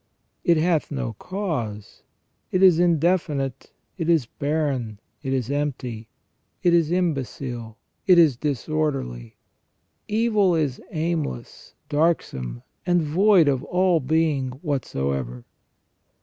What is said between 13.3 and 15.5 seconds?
of all being whatsoever."